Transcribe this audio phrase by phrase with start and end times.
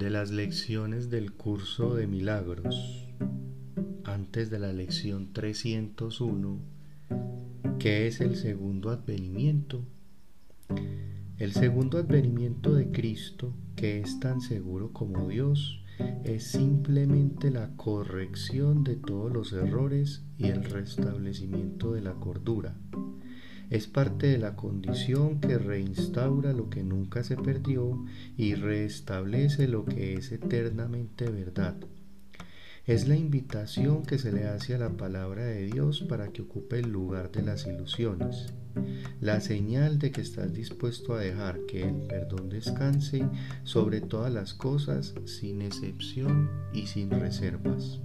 [0.00, 3.06] de las lecciones del curso de milagros,
[4.04, 6.58] antes de la lección 301,
[7.78, 9.84] que es el segundo advenimiento.
[11.36, 15.84] El segundo advenimiento de Cristo, que es tan seguro como Dios,
[16.24, 22.74] es simplemente la corrección de todos los errores y el restablecimiento de la cordura.
[23.70, 28.04] Es parte de la condición que reinstaura lo que nunca se perdió
[28.36, 31.76] y restablece lo que es eternamente verdad.
[32.84, 36.80] Es la invitación que se le hace a la palabra de Dios para que ocupe
[36.80, 38.52] el lugar de las ilusiones.
[39.20, 43.24] La señal de que estás dispuesto a dejar que el perdón descanse
[43.62, 48.00] sobre todas las cosas sin excepción y sin reservas.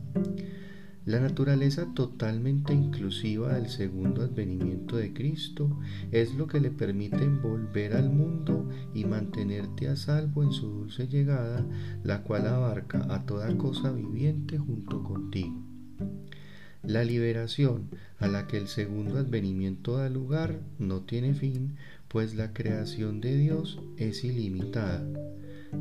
[1.05, 5.79] La naturaleza totalmente inclusiva del segundo advenimiento de Cristo
[6.11, 11.07] es lo que le permite volver al mundo y mantenerte a salvo en su dulce
[11.07, 11.63] llegada,
[12.03, 15.61] la cual abarca a toda cosa viviente junto contigo.
[16.81, 21.75] La liberación a la que el segundo advenimiento da lugar no tiene fin,
[22.07, 25.05] pues la creación de Dios es ilimitada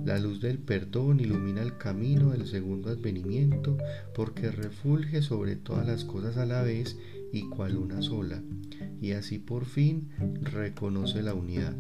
[0.04, 3.76] la luz del perdón ilumina el camino del segundo advenimiento
[4.14, 6.96] porque refulge sobre todas las cosas a la vez
[7.32, 8.42] y cual una sola,
[9.00, 10.10] y así por fin
[10.42, 11.74] reconoce la unidad.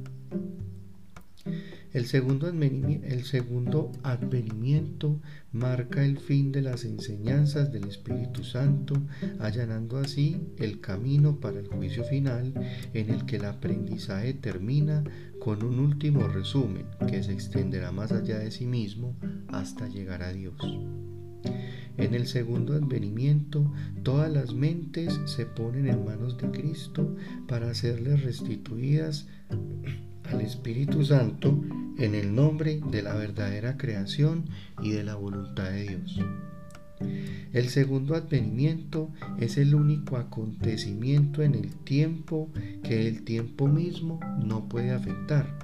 [1.94, 5.20] El segundo, advenimiento
[5.52, 9.00] marca el fin de las enseñanzas del Espíritu Santo,
[9.38, 12.52] allanando así el camino para el juicio final
[12.92, 15.04] en el que el aprendizaje termina
[15.38, 20.32] con un último resumen que se extenderá más allá de sí mismo hasta llegar a
[20.32, 20.56] Dios.
[21.96, 28.22] En el segundo advenimiento, todas las mentes se ponen en manos de Cristo para serles
[28.22, 29.26] restituidas
[30.24, 31.60] al Espíritu Santo
[31.98, 34.46] en el nombre de la verdadera creación
[34.82, 36.20] y de la voluntad de Dios.
[37.52, 42.50] El segundo advenimiento es el único acontecimiento en el tiempo
[42.82, 45.58] que el tiempo mismo no puede afectar.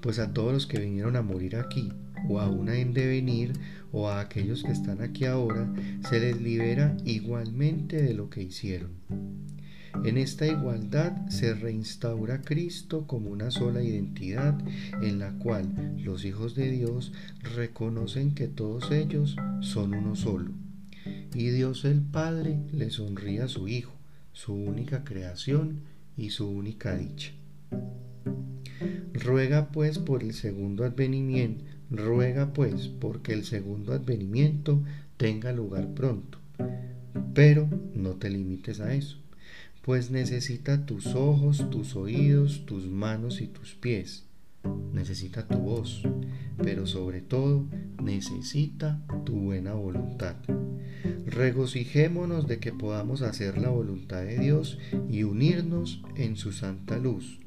[0.00, 1.92] Pues a todos los que vinieron a morir aquí,
[2.28, 3.52] o aún en devenir,
[3.92, 5.72] o a aquellos que están aquí ahora,
[6.08, 8.90] se les libera igualmente de lo que hicieron.
[10.04, 14.56] En esta igualdad se reinstaura Cristo como una sola identidad
[15.02, 17.12] en la cual los hijos de Dios
[17.56, 20.52] reconocen que todos ellos son uno solo.
[21.34, 23.92] Y Dios el Padre le sonríe a su Hijo,
[24.32, 25.80] su única creación
[26.16, 27.32] y su única dicha.
[29.12, 34.82] Ruega pues por el segundo advenimiento, ruega pues porque el segundo advenimiento
[35.16, 36.38] tenga lugar pronto.
[37.34, 39.18] Pero no te limites a eso
[39.88, 44.26] pues necesita tus ojos, tus oídos, tus manos y tus pies.
[44.92, 46.02] Necesita tu voz,
[46.62, 47.64] pero sobre todo
[48.02, 50.36] necesita tu buena voluntad.
[51.24, 54.78] Regocijémonos de que podamos hacer la voluntad de Dios
[55.08, 57.38] y unirnos en su santa luz.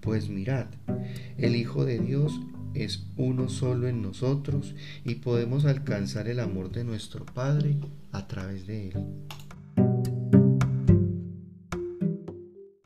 [0.00, 0.66] Pues mirad,
[1.38, 2.40] el Hijo de Dios
[2.74, 4.74] es uno solo en nosotros
[5.04, 7.76] y podemos alcanzar el amor de nuestro Padre
[8.12, 8.94] a través de él.